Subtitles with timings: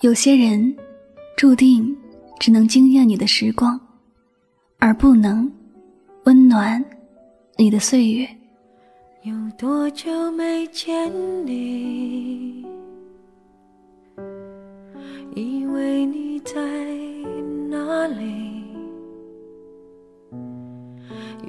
[0.00, 0.74] 有些人
[1.36, 1.94] 注定
[2.38, 3.78] 只能惊艳你的时光，
[4.78, 5.52] 而不能
[6.24, 6.82] 温暖
[7.58, 8.26] 你的岁月。
[9.24, 11.12] 有多久没见
[11.44, 12.64] 你？
[15.36, 16.54] 以为你在
[17.68, 18.64] 哪里？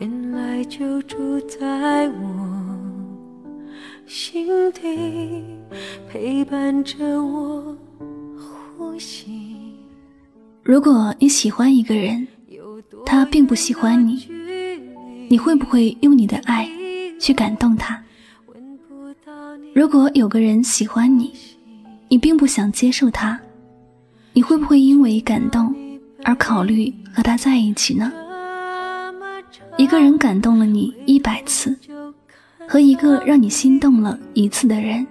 [0.00, 2.78] 原来就住在我
[4.06, 5.44] 心底，
[6.10, 7.76] 陪伴着我。
[10.62, 12.26] 如果你喜欢一个人，
[13.06, 14.28] 他并不喜欢你，
[15.28, 16.68] 你会不会用你的爱
[17.18, 18.02] 去感动他？
[19.74, 21.32] 如果有个人喜欢你，
[22.08, 23.38] 你并不想接受他，
[24.32, 25.74] 你会不会因为感动
[26.24, 28.12] 而考虑和他在一起呢？
[29.76, 31.78] 一个人感动了你一百次，
[32.66, 35.06] 和一个让你心动了一次的人，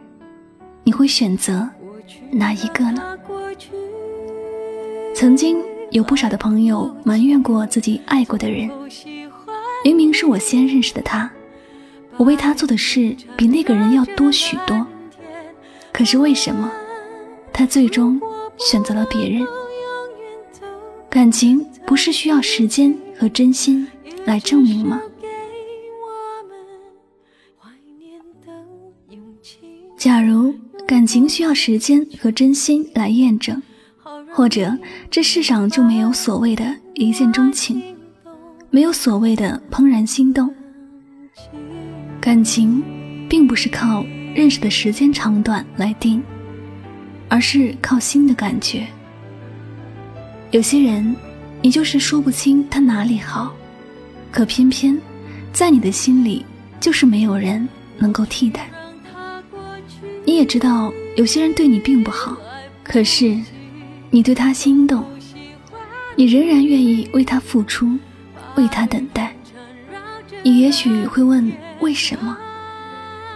[0.83, 1.67] 你会选择
[2.31, 3.16] 哪一个呢？
[5.19, 5.57] 曾经
[5.89, 8.69] 有不少的朋友埋怨过自己爱过的人，
[9.83, 11.27] 明明是我先认识的他，
[12.17, 14.85] 我为他做的事比那个人要多许多，
[15.91, 16.71] 可是为什么
[17.51, 18.21] 他最终
[18.59, 19.43] 选择了别人？
[21.09, 23.87] 感情不是需要时间和真心
[24.23, 25.01] 来证明吗？
[29.97, 30.53] 假如
[30.85, 33.59] 感情需要时间和真心来验证。
[34.37, 34.71] 或者
[35.09, 37.81] 这世上就没有所谓的一见钟情，
[38.69, 40.53] 没有所谓的怦然心动。
[42.21, 42.83] 感情
[43.27, 44.05] 并不是靠
[44.35, 46.21] 认识的时间长短来定，
[47.27, 48.85] 而是靠心的感觉。
[50.51, 51.15] 有些人，
[51.63, 53.51] 你就是说不清他哪里好，
[54.31, 54.95] 可偏偏
[55.51, 56.45] 在你的心里
[56.79, 58.69] 就是没有人能够替代。
[60.23, 62.37] 你也知道有些人对你并不好，
[62.83, 63.35] 可是。
[64.09, 65.03] 你对他心动，
[66.15, 67.97] 你仍然愿意为他付出，
[68.55, 69.35] 为他等待。
[70.43, 71.51] 你也许会问
[71.81, 72.37] 为什么，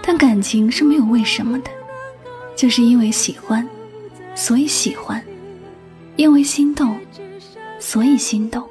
[0.02, 1.70] 但感情是没有为什么的，
[2.56, 3.68] 就是因为喜欢，
[4.34, 5.20] 所以喜欢；
[6.16, 6.98] 因为心动，
[7.78, 8.71] 所以心动。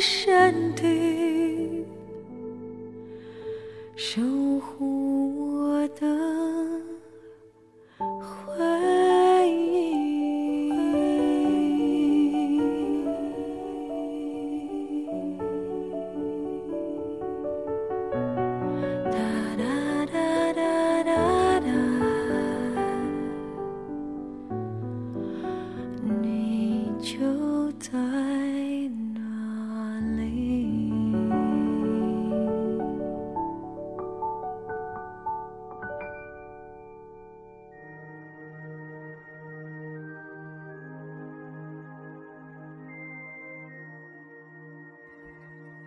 [0.00, 0.69] 深。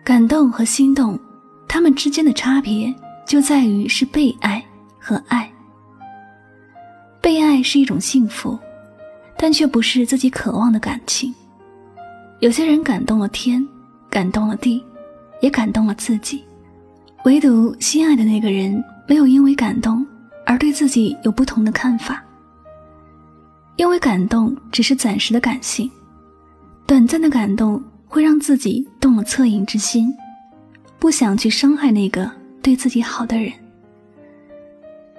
[0.04, 1.18] 感动和心动，
[1.66, 2.94] 他们之间的差别
[3.26, 4.62] 就在于是被爱
[5.00, 5.50] 和爱。
[7.22, 8.58] 被爱是一种幸福，
[9.38, 11.34] 但却不是自己渴望的感情。
[12.40, 13.66] 有些人感动了天，
[14.10, 14.84] 感动了地，
[15.40, 16.44] 也感动了自己，
[17.24, 20.06] 唯独心爱的那个人没有因为感动
[20.44, 22.22] 而对自己有不同的看法。
[23.76, 25.90] 因为感动只是暂时的感性，
[26.86, 27.82] 短暂的感动。
[28.14, 30.16] 会让自己动了恻隐之心，
[31.00, 32.30] 不想去伤害那个
[32.62, 33.52] 对自己好的人。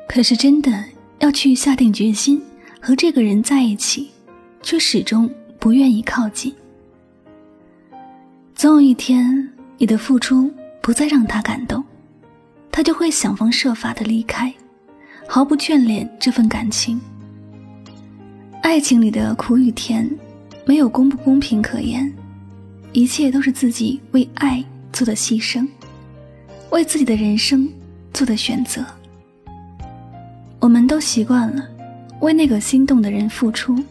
[0.07, 0.81] 可是真的
[1.19, 2.41] 要去下定决心
[2.79, 4.11] 和这个人在一起，
[4.61, 6.55] 却始终不愿意靠近。
[8.55, 9.45] 总有一天，
[9.77, 10.49] 你的付出
[10.81, 11.83] 不再让他感动，
[12.71, 14.53] 他就会想方设法的离开，
[15.27, 16.97] 毫不眷恋这份感情。
[18.61, 20.09] 爱情里的苦与甜，
[20.65, 22.09] 没有公不公平可言，
[22.95, 24.63] 一切都是自己为爱
[24.93, 25.67] 做的牺牲，
[26.69, 27.69] 为自己的人生
[28.13, 28.85] 做的选择。
[30.61, 31.67] 我们都习惯了
[32.21, 33.83] 为那个心动的人付出，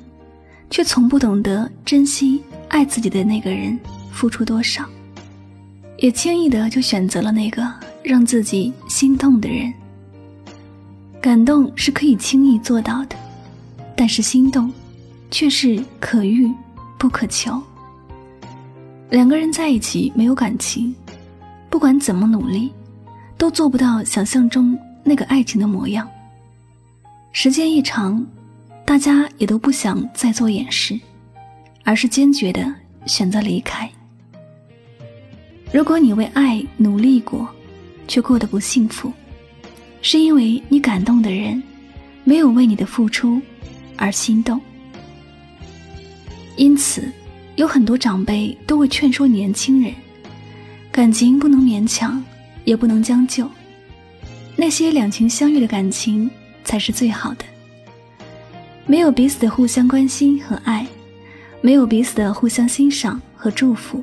[0.71, 3.79] 却从不懂得珍惜爱自己的那个人。
[4.11, 4.83] 付出多少，
[5.99, 7.69] 也轻易的就选择了那个
[8.03, 9.71] 让自己心动的人。
[11.21, 13.17] 感动是可以轻易做到的，
[13.95, 14.73] 但是心动，
[15.31, 16.51] 却是可遇
[16.97, 17.63] 不可求。
[19.11, 20.95] 两个人在一起没有感情，
[21.71, 22.73] 不管怎么努力，
[23.37, 26.09] 都做不到想象中那个爱情的模样。
[27.33, 28.25] 时间一长，
[28.85, 30.99] 大家也都不想再做掩饰，
[31.85, 32.75] 而是坚决的
[33.07, 33.89] 选择离开。
[35.73, 37.49] 如果你为爱努力过，
[38.07, 39.13] 却过得不幸福，
[40.03, 41.63] 是因为你感动的人
[42.23, 43.41] 没有为你的付出
[43.97, 44.61] 而心动。
[46.57, 47.11] 因此，
[47.57, 49.93] 有很多长辈都会劝说年轻人：
[50.91, 52.23] 感情不能勉强，
[52.65, 53.49] 也不能将就。
[54.57, 56.31] 那些两情相悦的感情
[56.65, 57.45] 才是最好的。
[58.87, 60.87] 没有彼此的互相关心和爱，
[61.61, 64.03] 没有彼此的互相欣赏和祝福。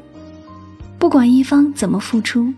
[0.98, 2.53] 不管一方怎么付出，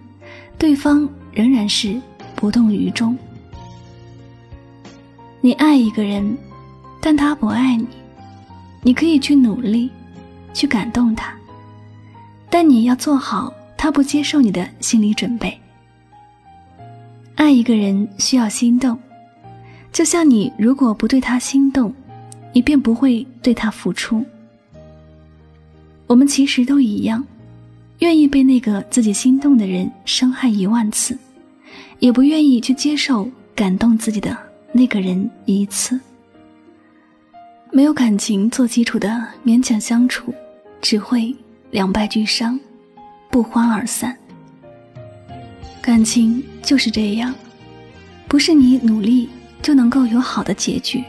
[0.58, 2.00] 对方仍然是
[2.42, 3.18] 无动于衷。
[5.42, 6.38] 你爱一个人，
[7.02, 7.88] 但他不爱你，
[8.82, 9.90] 你可以去努力，
[10.54, 11.34] 去感动他，
[12.50, 15.58] 但你要做好他不接受你的心理准备。
[17.36, 18.98] 爱一个人需要心动，
[19.92, 21.94] 就像你如果不对他心动，
[22.54, 24.24] 你便不会对他付出。
[26.08, 27.24] 我们其实都一样。
[28.00, 31.18] 愿意被那个自己心动的人伤害一万次，
[32.00, 34.38] 也不愿意去接受感动自己的
[34.74, 35.98] 那个人一次。
[37.72, 40.34] 没有感情做基础的勉强相处，
[40.84, 41.36] 只会
[41.72, 42.60] 两败俱伤，
[43.32, 44.16] 不欢而散。
[45.82, 47.34] 感情就是这样，
[48.28, 49.28] 不是你努力
[49.64, 51.04] 就能够有好的结局。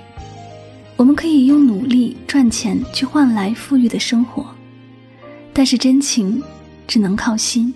[0.97, 4.47] 我们可以用努力赚钱去换来富裕的生活，
[5.53, 6.43] 但是真情。
[6.87, 7.73] 只能靠心。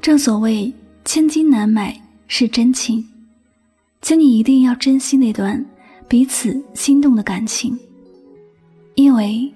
[0.00, 0.72] 正所谓
[1.04, 3.04] 千金难买是真情，
[4.00, 5.66] 请你一定要珍惜那段
[6.06, 7.76] 彼此心动的感情，
[8.94, 9.52] 因为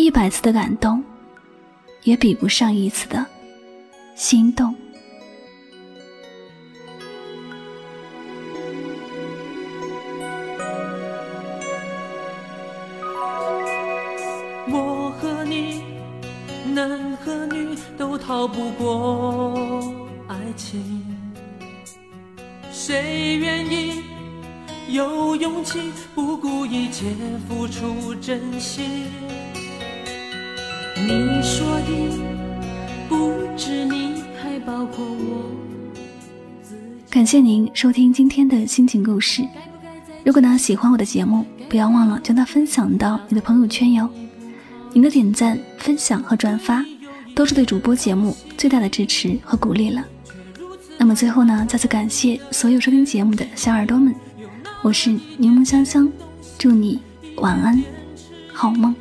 [0.00, 1.02] 一百次的感动，
[2.04, 3.26] 也比不上一次的
[4.14, 4.72] 心动。
[14.70, 15.82] 我和你，
[16.72, 19.92] 男和女，都逃不过
[20.28, 21.04] 爱情，
[22.70, 24.04] 谁愿意
[24.90, 27.04] 有勇气不顾一切
[27.48, 29.08] 付出真心？
[31.06, 32.18] 你说的
[33.08, 35.50] 不止你，还包括我。
[37.10, 39.42] 感谢您收听今天的心情故事。
[40.24, 44.08] 如果呢喜欢我的节目，不要忘了将它分享到你的朋友圈哟。
[44.92, 46.84] 您的点赞、分享和转发。
[47.34, 50.04] 都是对主播节目最大的支持和鼓励了。
[50.98, 54.12] 那么最后呢，再次感谢所有收听节目的小耳朵们，
[54.82, 56.10] 我是柠檬香香，
[56.58, 57.00] 祝你
[57.36, 57.80] 晚安，
[58.52, 58.92] 好梦。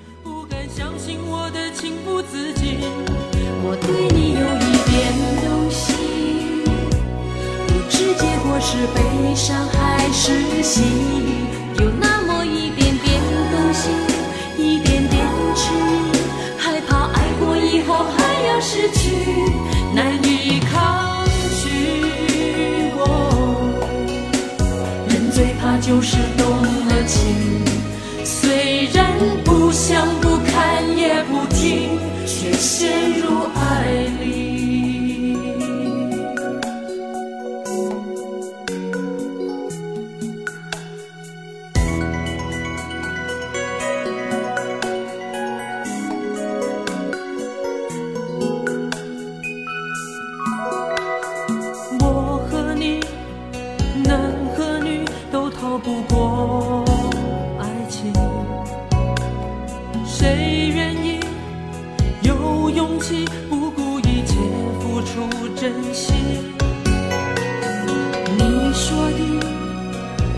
[3.69, 4.95] 我对你有一点
[5.43, 6.63] 动心，
[7.67, 10.81] 不知结果是悲伤还是喜，
[11.79, 13.21] 有那么一点点
[13.51, 13.91] 动心，
[14.57, 16.15] 一点点痴迷，
[16.57, 18.57] 害怕爱过以后还要。
[18.59, 19.11] 失去
[19.93, 21.23] 难以抗
[21.61, 22.99] 拒，我
[25.07, 27.63] 人最怕就是动了情，
[28.25, 29.13] 虽然
[29.45, 30.36] 不想不
[55.79, 56.83] 不过
[57.59, 58.11] 爱情
[60.05, 61.19] 谁愿意
[62.23, 64.35] 有勇气不顾一切
[64.79, 66.15] 付出真心？
[68.37, 69.39] 你说的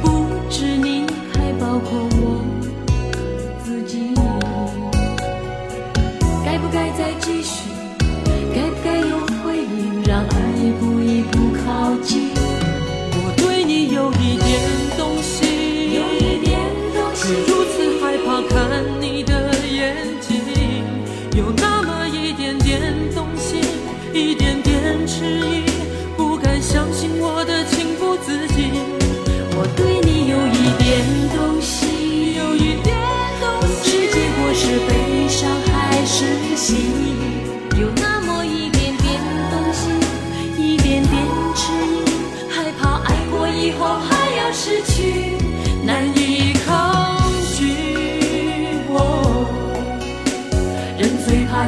[0.02, 2.44] 不止你还包括我
[3.64, 4.14] 自己。
[6.46, 7.39] 该不该再继